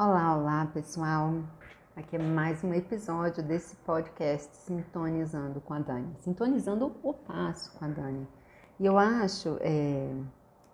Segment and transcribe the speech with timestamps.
[0.00, 1.34] Olá, olá pessoal!
[1.96, 6.14] Aqui é mais um episódio desse podcast Sintonizando com a Dani.
[6.20, 8.24] Sintonizando o passo com a Dani.
[8.78, 10.08] E eu acho, é...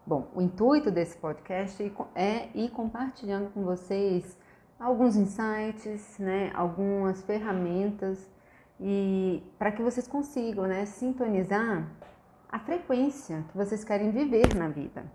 [0.06, 4.38] bom, o intuito desse podcast é ir compartilhando com vocês
[4.78, 8.30] alguns insights, né, algumas ferramentas
[8.78, 11.90] e para que vocês consigam, né, sintonizar
[12.46, 15.10] a frequência que vocês querem viver na vida.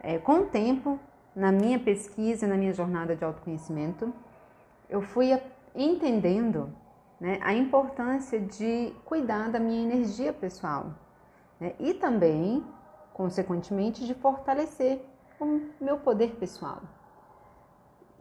[0.00, 0.98] É, com o tempo,
[1.36, 4.10] na minha pesquisa, na minha jornada de autoconhecimento,
[4.88, 5.38] eu fui
[5.74, 6.72] entendendo
[7.20, 10.94] né, a importância de cuidar da minha energia pessoal
[11.60, 12.64] né, e também,
[13.12, 15.04] consequentemente, de fortalecer
[15.38, 16.80] o meu poder pessoal.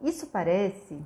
[0.03, 0.99] Isso parece,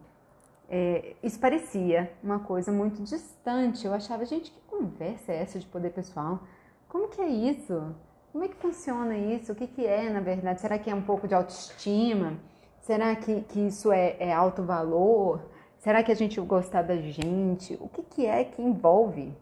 [0.67, 3.85] é, isso parecia uma coisa muito distante.
[3.85, 6.39] Eu achava, gente, que conversa é essa de poder pessoal?
[6.87, 7.95] Como que é isso?
[8.31, 9.51] Como é que funciona isso?
[9.51, 10.61] O que, que é, na verdade?
[10.61, 12.37] Será que é um pouco de autoestima?
[12.81, 15.41] Será que, que isso é, é alto valor?
[15.79, 17.77] Será que a gente gostar da gente?
[17.81, 19.33] O que, que é que envolve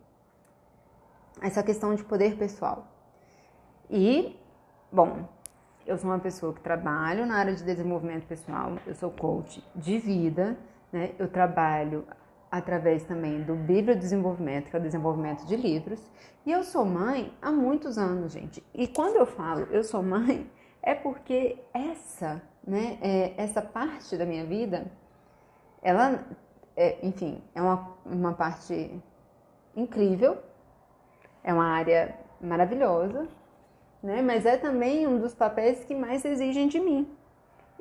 [1.42, 2.88] essa questão de poder pessoal?
[3.90, 4.36] E,
[4.92, 5.28] bom,
[5.86, 9.98] eu sou uma pessoa que trabalho na área de desenvolvimento pessoal, eu sou coach de
[9.98, 10.58] vida,
[10.92, 11.12] né?
[11.18, 12.06] Eu trabalho
[12.52, 13.56] através também do
[13.96, 16.02] Desenvolvimento, que é o desenvolvimento de livros.
[16.46, 18.64] E eu sou mãe há muitos anos, gente.
[18.74, 20.50] E quando eu falo eu sou mãe,
[20.82, 24.90] é porque essa, né, é, essa parte da minha vida,
[25.82, 26.26] ela,
[26.76, 28.98] é, enfim, é uma, uma parte
[29.76, 30.38] incrível,
[31.44, 33.28] é uma área maravilhosa,
[34.02, 37.08] né, mas é também um dos papéis que mais exigem de mim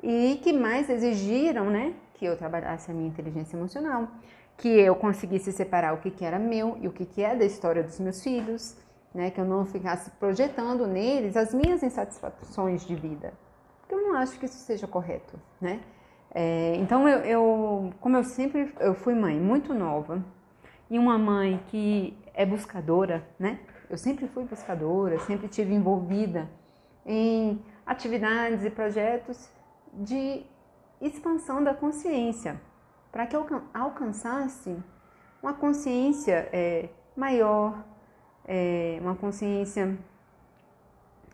[0.03, 4.07] e que mais exigiram, né, que eu trabalhasse a minha inteligência emocional,
[4.57, 7.45] que eu conseguisse separar o que, que era meu e o que, que é da
[7.45, 8.75] história dos meus filhos,
[9.13, 9.29] né?
[9.29, 13.33] Que eu não ficasse projetando neles as minhas insatisfações de vida.
[13.81, 15.79] Porque eu não acho que isso seja correto, né?
[16.33, 20.23] É, então eu, eu, como eu sempre eu fui mãe muito nova
[20.89, 23.59] e uma mãe que é buscadora, né?
[23.89, 26.49] Eu sempre fui buscadora, sempre tive envolvida
[27.05, 29.49] em atividades e projetos
[29.93, 30.45] de
[31.01, 32.59] expansão da consciência,
[33.11, 33.35] para que
[33.73, 34.77] alcançasse
[35.41, 37.83] uma consciência é, maior,
[38.45, 39.97] é, uma consciência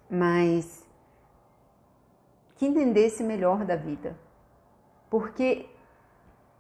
[0.10, 0.86] mais
[2.56, 4.18] que entendesse melhor da vida.
[5.10, 5.70] Porque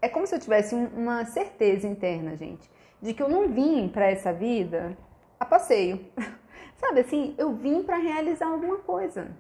[0.02, 2.70] é como se eu tivesse uma certeza interna, gente,
[3.02, 4.98] de que eu não vim para essa vida
[5.40, 6.06] a passeio.
[6.76, 9.32] Sabe assim, eu vim para realizar alguma coisa.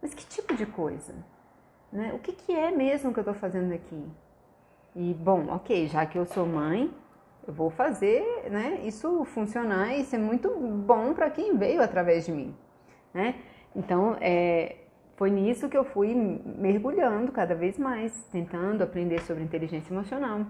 [0.00, 1.14] Mas que tipo de coisa?
[1.94, 2.12] Né?
[2.12, 4.04] O que, que é mesmo que eu estou fazendo aqui?
[4.96, 6.92] E bom, ok, já que eu sou mãe,
[7.46, 12.32] eu vou fazer né, isso funcionar e ser muito bom para quem veio através de
[12.32, 12.52] mim.
[13.12, 13.36] Né?
[13.76, 14.76] Então, é,
[15.16, 16.12] foi nisso que eu fui
[16.44, 20.46] mergulhando cada vez mais, tentando aprender sobre inteligência emocional.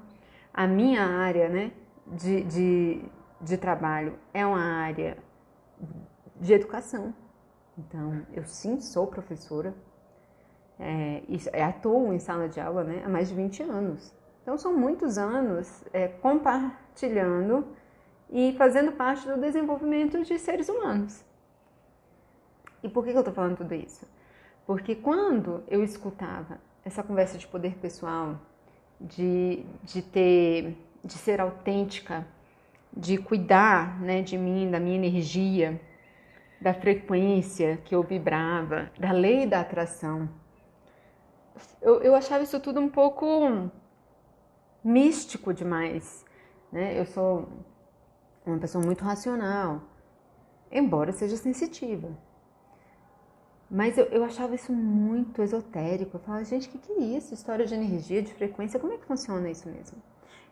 [0.53, 1.72] A minha área né,
[2.06, 3.04] de, de,
[3.38, 5.19] de trabalho é uma área
[6.41, 7.15] de educação.
[7.77, 9.75] Então, eu sim sou professora,
[10.78, 11.22] é,
[11.62, 14.12] atuo em sala de aula né, há mais de 20 anos.
[14.42, 17.66] Então, são muitos anos é, compartilhando
[18.30, 21.24] e fazendo parte do desenvolvimento de seres humanos.
[22.82, 24.06] E por que eu estou falando tudo isso?
[24.66, 28.38] Porque quando eu escutava essa conversa de poder pessoal,
[29.00, 32.26] de, de ter, de ser autêntica,
[32.94, 35.80] de cuidar né, de mim, da minha energia,
[36.60, 40.28] da frequência que eu vibrava, da lei da atração,
[41.81, 43.70] eu, eu achava isso tudo um pouco
[44.82, 46.25] místico demais.
[46.70, 46.98] Né?
[46.98, 47.48] Eu sou
[48.44, 49.82] uma pessoa muito racional,
[50.70, 52.10] embora seja sensitiva.
[53.70, 56.16] Mas eu, eu achava isso muito esotérico.
[56.16, 57.32] Eu falava, gente, o que, que é isso?
[57.32, 59.98] História de energia, de frequência, como é que funciona isso mesmo?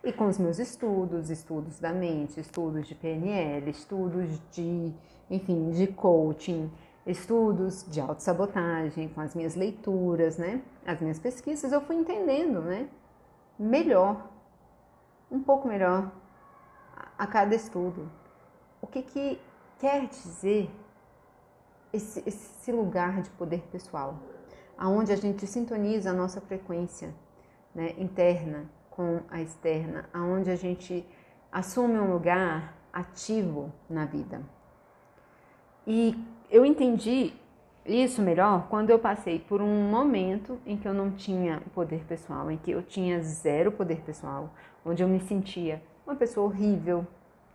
[0.02, 4.92] E com os meus estudos, estudos da mente, estudos de PNL, estudos de,
[5.30, 6.70] enfim, de coaching,
[7.06, 10.62] estudos de autossabotagem, com as minhas leituras, né?
[10.86, 12.88] As minhas pesquisas, eu fui entendendo, né?
[13.58, 14.28] melhor,
[15.30, 16.10] um pouco melhor
[17.16, 18.10] a cada estudo.
[18.80, 19.40] O que, que
[19.78, 20.70] quer dizer
[21.92, 24.18] esse, esse lugar de poder pessoal,
[24.76, 27.14] aonde a gente sintoniza a nossa frequência
[27.74, 31.06] né, interna com a externa, aonde a gente
[31.50, 34.42] assume um lugar ativo na vida.
[35.86, 36.16] E
[36.52, 37.32] eu entendi
[37.84, 42.50] isso melhor quando eu passei por um momento em que eu não tinha poder pessoal,
[42.50, 44.50] em que eu tinha zero poder pessoal,
[44.84, 47.04] onde eu me sentia uma pessoa horrível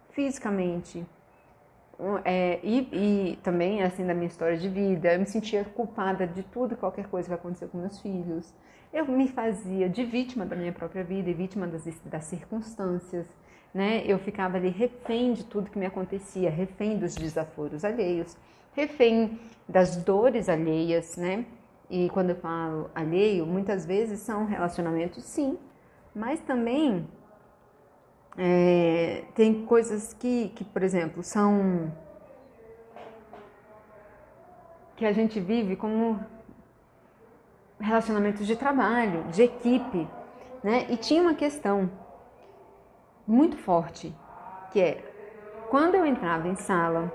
[0.09, 1.05] fisicamente,
[2.23, 6.43] é, e, e, também, assim, da minha história de vida, eu me sentia culpada de
[6.43, 8.53] tudo e qualquer coisa que aconteceu com meus filhos.
[8.93, 13.27] Eu me fazia de vítima da minha própria vida e vítima das, das circunstâncias,
[13.73, 14.03] né?
[14.05, 18.37] Eu ficava ali refém de tudo que me acontecia, refém dos desaforos alheios,
[18.77, 21.45] refém das dores alheias, né?
[21.89, 25.57] E quando eu falo alheio, muitas vezes são relacionamentos, sim,
[26.13, 27.07] mas também
[28.37, 31.91] é, tem coisas que, que, por exemplo, são.
[34.95, 36.19] que a gente vive como
[37.79, 40.07] relacionamentos de trabalho, de equipe,
[40.63, 40.85] né?
[40.89, 41.89] E tinha uma questão
[43.25, 44.15] muito forte,
[44.71, 45.03] que é
[45.69, 47.11] quando eu entrava em sala,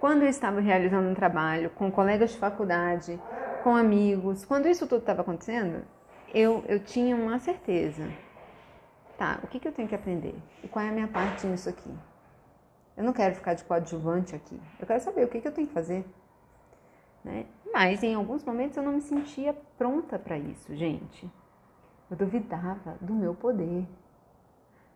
[0.00, 3.20] quando eu estava realizando um trabalho com colegas de faculdade,
[3.62, 5.84] com amigos, quando isso tudo estava acontecendo,
[6.34, 8.08] eu, eu tinha uma certeza
[9.20, 10.34] tá, o que, que eu tenho que aprender?
[10.64, 11.94] E qual é a minha parte nisso aqui?
[12.96, 14.58] Eu não quero ficar de coadjuvante aqui.
[14.80, 16.06] Eu quero saber o que, que eu tenho que fazer.
[17.22, 17.44] Né?
[17.70, 21.30] Mas em alguns momentos eu não me sentia pronta para isso, gente.
[22.10, 23.86] Eu duvidava do meu poder.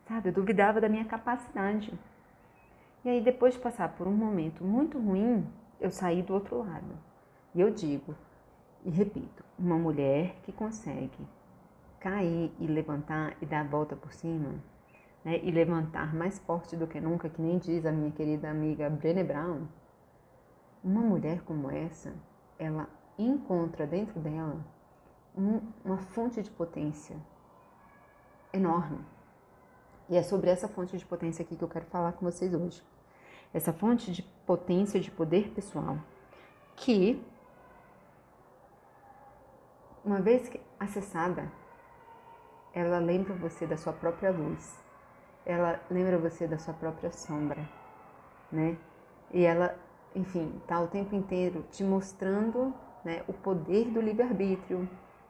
[0.09, 0.31] Sabe?
[0.31, 1.93] Eu duvidava da minha capacidade.
[3.05, 5.47] E aí, depois de passar por um momento muito ruim,
[5.79, 6.99] eu saí do outro lado.
[7.55, 8.15] E eu digo,
[8.83, 11.27] e repito, uma mulher que consegue
[12.01, 14.55] cair e levantar e dar a volta por cima,
[15.23, 15.39] né?
[15.43, 19.23] E levantar mais forte do que nunca, que nem diz a minha querida amiga Brené
[19.23, 19.67] Brown.
[20.83, 22.15] Uma mulher como essa,
[22.59, 24.65] ela encontra dentro dela
[25.37, 27.17] um, uma fonte de potência
[28.53, 28.99] enorme.
[30.09, 32.83] E é sobre essa fonte de potência aqui que eu quero falar com vocês hoje.
[33.55, 35.97] Essa fonte de potência de poder pessoal
[36.75, 37.25] que,
[40.05, 41.51] uma vez acessada,
[42.75, 44.77] ela lembra você da sua própria luz,
[45.47, 47.69] ela lembra você da sua própria sombra,
[48.51, 48.77] né?
[49.33, 49.79] E ela,
[50.17, 52.75] enfim, tá o tempo inteiro te mostrando
[53.05, 54.89] né, o poder do livre-arbítrio,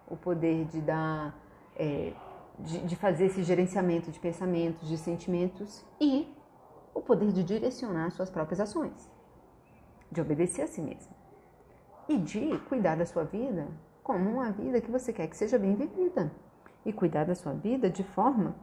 [0.09, 1.35] o poder de dar,
[1.77, 2.15] é,
[2.59, 6.34] de, de fazer esse gerenciamento de pensamentos, de sentimentos e
[6.95, 9.11] o poder de direcionar suas próprias ações,
[10.11, 11.13] de obedecer a si mesmo
[12.09, 13.67] e de cuidar da sua vida
[14.03, 16.31] como uma vida que você quer que seja bem vivida
[16.85, 18.55] e cuidar da sua vida de forma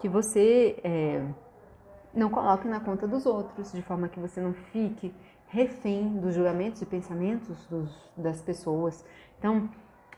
[0.00, 1.24] que você é,
[2.12, 5.14] não coloque na conta dos outros, de forma que você não fique
[5.48, 9.04] refém dos julgamentos e pensamentos dos, das pessoas.
[9.38, 9.68] Então,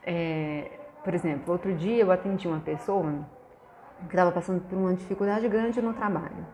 [0.05, 3.26] é, por exemplo, outro dia eu atendi uma pessoa
[4.00, 6.47] que estava passando por uma dificuldade grande no trabalho.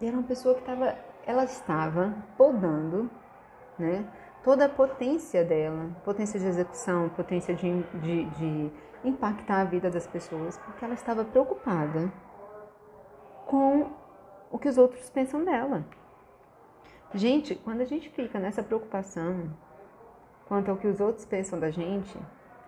[0.00, 3.10] E era uma pessoa que estava, ela estava podando,
[3.78, 4.04] né,
[4.42, 8.72] toda a potência dela, potência de execução, potência de, de, de
[9.04, 12.10] impactar a vida das pessoas, porque ela estava preocupada
[13.46, 13.90] com
[14.50, 15.84] o que os outros pensam dela.
[17.12, 19.50] Gente, quando a gente fica nessa preocupação
[20.46, 22.16] quanto ao que os outros pensam da gente,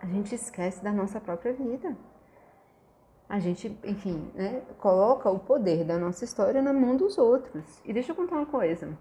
[0.00, 1.96] a gente esquece da nossa própria vida.
[3.32, 7.64] A gente, enfim, né, coloca o poder da nossa história na mão dos outros.
[7.82, 8.94] E deixa eu contar uma coisa.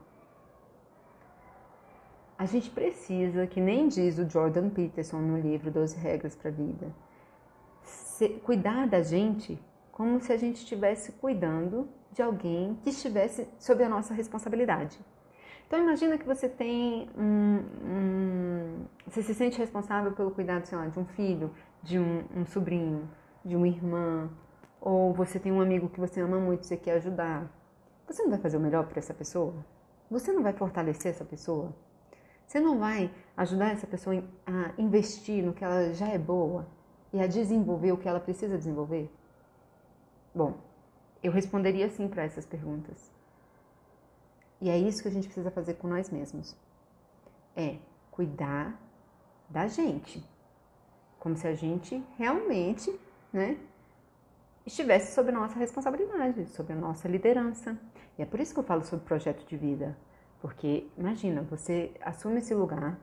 [2.37, 6.53] A gente precisa, que nem diz o Jordan Peterson no livro 12 Regras para a
[6.53, 6.95] Vida,
[8.45, 9.59] cuidar da gente
[9.91, 14.97] como se a gente estivesse cuidando de alguém que estivesse sob a nossa responsabilidade.
[15.67, 20.87] Então imagina que você tem um, um, você se sente responsável pelo cuidado, sei lá,
[20.87, 21.51] de um filho,
[21.83, 23.09] de um, um sobrinho,
[23.43, 24.29] de uma irmã,
[24.79, 27.49] ou você tem um amigo que você ama muito, você quer ajudar.
[28.07, 29.53] Você não vai fazer o melhor para essa pessoa?
[30.09, 31.73] Você não vai fortalecer essa pessoa?
[32.47, 36.67] Você não vai ajudar essa pessoa a investir no que ela já é boa?
[37.13, 39.11] e a desenvolver o que ela precisa desenvolver?
[40.33, 40.57] Bom,
[41.21, 43.11] eu responderia sim para essas perguntas.
[44.59, 46.55] E é isso que a gente precisa fazer com nós mesmos.
[47.55, 47.77] É
[48.09, 48.79] cuidar
[49.49, 50.23] da gente.
[51.19, 52.97] Como se a gente realmente,
[53.31, 53.57] né,
[54.65, 57.77] estivesse sob nossa responsabilidade, sob a nossa liderança.
[58.17, 59.97] E é por isso que eu falo sobre projeto de vida.
[60.39, 62.99] Porque imagina, você assume esse lugar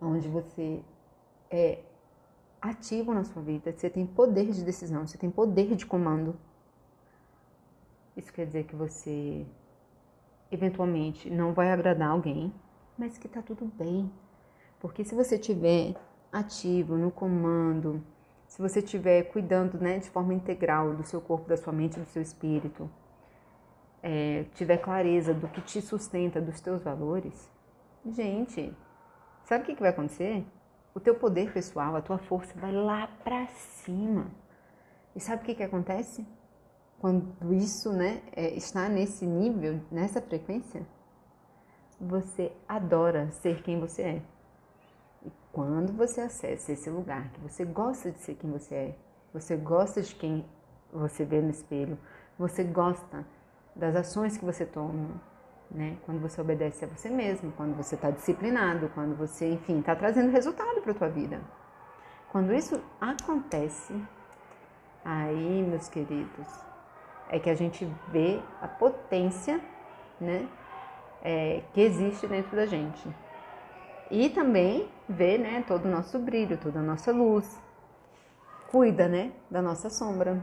[0.00, 0.82] onde você
[1.50, 1.82] é
[2.60, 6.38] ativo na sua vida, você tem poder de decisão, você tem poder de comando.
[8.16, 9.46] Isso quer dizer que você
[10.50, 12.52] eventualmente não vai agradar alguém,
[12.96, 14.10] mas que tá tudo bem.
[14.80, 15.94] Porque se você tiver
[16.32, 18.02] ativo no comando,
[18.46, 22.06] se você estiver cuidando né, de forma integral do seu corpo, da sua mente, do
[22.06, 22.90] seu espírito,
[24.02, 27.50] é, tiver clareza do que te sustenta, dos teus valores,
[28.04, 28.72] gente,
[29.44, 30.44] sabe o que, que vai acontecer?
[30.94, 34.30] o teu poder pessoal, a tua força vai lá para cima.
[35.14, 36.26] E sabe o que, que acontece?
[36.98, 40.86] quando isso né, é, está nesse nível, nessa frequência,
[42.00, 44.22] você adora ser quem você é.
[45.26, 48.96] E quando você acessa esse lugar que você gosta de ser quem você é,
[49.32, 50.46] você gosta de quem
[50.92, 51.98] você vê no espelho,
[52.38, 53.26] você gosta
[53.74, 55.20] das ações que você toma,
[55.68, 55.96] né?
[56.06, 60.30] Quando você obedece a você mesmo, quando você está disciplinado, quando você, enfim, está trazendo
[60.30, 61.40] resultado para a tua vida.
[62.30, 63.94] Quando isso acontece,
[65.04, 66.46] aí, meus queridos,
[67.28, 69.60] é que a gente vê a potência,
[70.20, 70.48] né,
[71.22, 73.25] é, que existe dentro da gente.
[74.10, 77.60] E também vê, né, todo o nosso brilho, toda a nossa luz.
[78.70, 80.42] Cuida, né, da nossa sombra.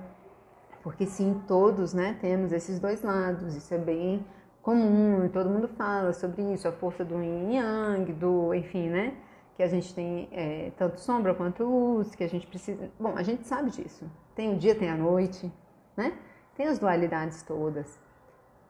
[0.82, 3.56] Porque sim, todos, né, temos esses dois lados.
[3.56, 4.26] Isso é bem
[4.62, 9.14] comum, todo mundo fala sobre isso, a força do yin yang, do, enfim, né,
[9.58, 12.90] que a gente tem é, tanto sombra quanto luz, que a gente precisa.
[13.00, 14.10] Bom, a gente sabe disso.
[14.34, 15.52] Tem o dia, tem a noite,
[15.96, 16.18] né?
[16.56, 18.00] Tem as dualidades todas,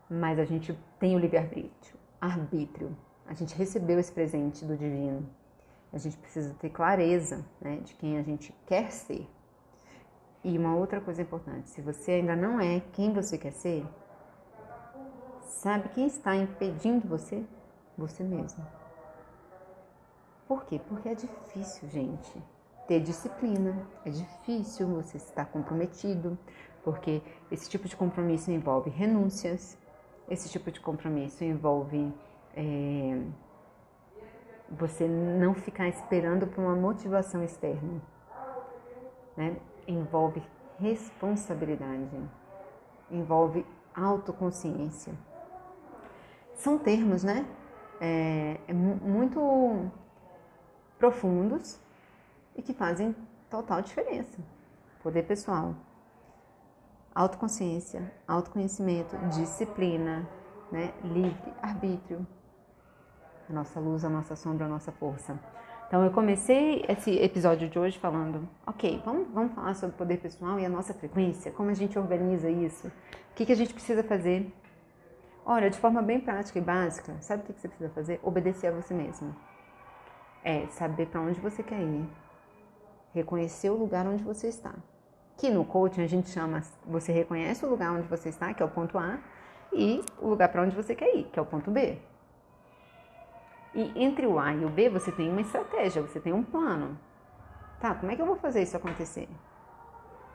[0.09, 2.95] mas a gente tem o livre-arbítrio, arbítrio.
[3.27, 5.27] A gente recebeu esse presente do divino.
[5.91, 9.27] A gente precisa ter clareza né, de quem a gente quer ser.
[10.43, 13.85] E uma outra coisa importante: se você ainda não é quem você quer ser,
[15.41, 17.43] sabe quem está impedindo você?
[17.97, 18.65] Você mesmo.
[20.47, 20.81] Por quê?
[20.89, 22.43] Porque é difícil, gente,
[22.87, 23.87] ter disciplina.
[24.03, 26.37] É difícil você estar comprometido,
[26.83, 29.77] porque esse tipo de compromisso envolve renúncias,
[30.29, 32.11] esse tipo de compromisso envolve
[32.55, 33.21] é,
[34.69, 38.01] você não ficar esperando por uma motivação externa,
[39.35, 39.57] né?
[39.87, 40.41] envolve
[40.79, 42.09] responsabilidade,
[43.11, 45.13] envolve autoconsciência.
[46.55, 47.45] São termos, né?
[47.99, 49.91] É, é muito
[50.97, 51.79] profundos
[52.55, 53.15] e que fazem
[53.49, 54.39] total diferença.
[55.01, 55.75] Poder pessoal,
[57.13, 60.27] autoconsciência, autoconhecimento, disciplina,
[60.71, 60.93] né?
[61.03, 62.25] livre arbítrio,
[63.49, 65.39] a nossa luz, a nossa sombra, a nossa força.
[65.87, 70.59] Então eu comecei esse episódio de hoje falando, ok, vamos, vamos falar sobre poder pessoal
[70.59, 74.03] e a nossa frequência, como a gente organiza isso, o que, que a gente precisa
[74.03, 74.51] fazer.
[75.45, 78.19] Olha, de forma bem prática e básica, sabe o que, que você precisa fazer?
[78.23, 79.35] Obedecer a você mesmo.
[80.43, 82.09] É saber para onde você quer ir,
[83.13, 84.73] reconhecer o lugar onde você está
[85.37, 88.65] que no coaching a gente chama, você reconhece o lugar onde você está, que é
[88.65, 89.19] o ponto A,
[89.71, 91.97] e o lugar para onde você quer ir, que é o ponto B.
[93.73, 96.97] E entre o A e o B você tem uma estratégia, você tem um plano.
[97.79, 99.27] Tá, como é que eu vou fazer isso acontecer?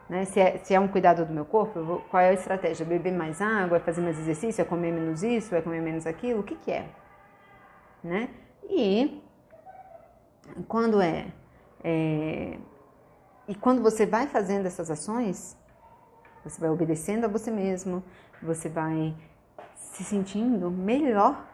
[0.09, 0.25] Né?
[0.25, 2.85] Se, é, se é um cuidado do meu corpo, vou, qual é a estratégia?
[2.85, 6.41] Beber mais água, é fazer mais exercício, é comer menos isso, é comer menos aquilo?
[6.41, 6.89] O que, que é?
[8.03, 8.29] Né?
[8.69, 9.23] E
[10.67, 11.33] quando é,
[11.85, 12.59] é
[13.47, 15.57] e quando você vai fazendo essas ações,
[16.45, 18.05] você vai obedecendo a você mesmo,
[18.43, 19.17] você vai
[19.75, 21.47] se sentindo melhor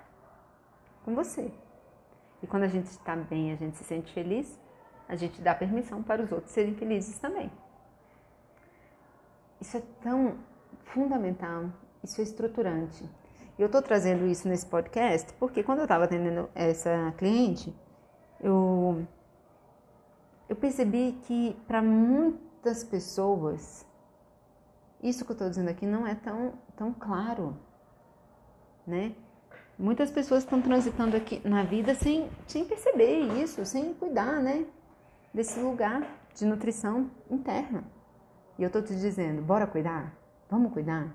[1.04, 1.52] com você.
[2.44, 4.60] E quando a gente está bem, a gente se sente feliz,
[5.08, 7.50] a gente dá permissão para os outros serem felizes também.
[9.58, 10.36] Isso é tão
[10.84, 11.70] fundamental,
[12.02, 13.02] isso é estruturante.
[13.58, 17.74] Eu estou trazendo isso nesse podcast porque quando eu estava atendendo essa cliente,
[18.38, 19.06] eu
[20.46, 23.86] eu percebi que para muitas pessoas,
[25.02, 27.56] isso que eu estou dizendo aqui não é tão, tão claro,
[28.86, 29.14] né?
[29.78, 34.64] Muitas pessoas estão transitando aqui na vida sem, sem perceber isso, sem cuidar, né?
[35.32, 37.84] Desse lugar de nutrição interna.
[38.58, 40.16] E eu estou te dizendo, bora cuidar?
[40.48, 41.14] Vamos cuidar?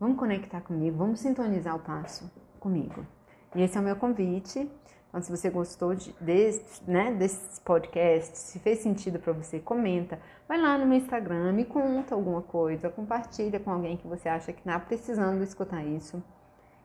[0.00, 3.06] Vamos conectar comigo, vamos sintonizar o passo comigo.
[3.54, 4.68] E esse é o meu convite
[5.10, 10.20] então, se você gostou de, desse, né, desse podcast, se fez sentido para você, comenta.
[10.46, 14.52] Vai lá no meu Instagram, me conta alguma coisa, compartilha com alguém que você acha
[14.52, 16.22] que está precisando escutar isso.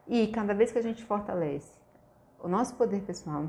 [0.08, 1.74] E cada vez que a gente fortalece
[2.40, 3.48] o nosso poder pessoal,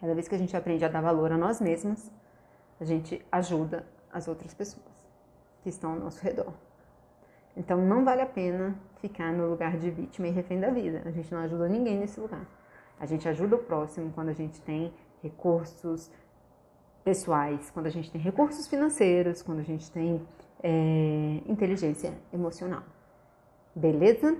[0.00, 2.10] cada vez que a gente aprende a dar valor a nós mesmas,
[2.80, 4.86] a gente ajuda as outras pessoas
[5.62, 6.52] que estão ao nosso redor.
[7.56, 11.02] Então não vale a pena ficar no lugar de vítima e refém da vida.
[11.04, 12.46] A gente não ajuda ninguém nesse lugar.
[12.98, 14.92] A gente ajuda o próximo quando a gente tem
[15.22, 16.10] recursos
[17.04, 20.26] pessoais, quando a gente tem recursos financeiros, quando a gente tem
[20.62, 22.82] é, inteligência emocional.
[23.74, 24.36] Beleza?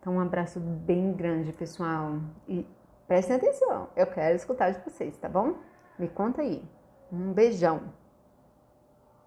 [0.00, 2.18] Então, um abraço bem grande, pessoal.
[2.48, 2.66] E
[3.06, 5.58] prestem atenção, eu quero escutar de vocês, tá bom?
[5.98, 6.64] Me conta aí.
[7.12, 7.82] Um beijão.